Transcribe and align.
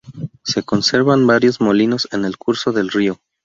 Se 0.43 0.63
conservan 0.63 1.27
varios 1.27 1.61
molinos 1.61 2.07
en 2.11 2.25
el 2.25 2.39
curso 2.39 2.71
del 2.71 2.89
río. 2.89 3.19